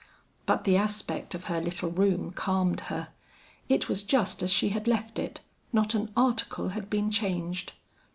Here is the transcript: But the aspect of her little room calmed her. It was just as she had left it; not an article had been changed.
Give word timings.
But 0.47 0.63
the 0.63 0.77
aspect 0.77 1.35
of 1.35 1.43
her 1.43 1.61
little 1.61 1.91
room 1.91 2.31
calmed 2.31 2.79
her. 2.89 3.09
It 3.69 3.87
was 3.87 4.01
just 4.01 4.41
as 4.41 4.51
she 4.51 4.69
had 4.69 4.87
left 4.87 5.19
it; 5.19 5.41
not 5.71 5.93
an 5.93 6.11
article 6.17 6.69
had 6.69 6.89
been 6.89 7.11
changed. 7.11 7.73